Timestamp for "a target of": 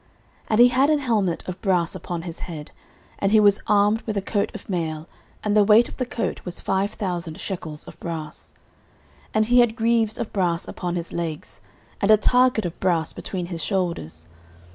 12.09-12.79